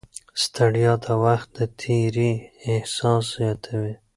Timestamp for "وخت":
1.23-1.49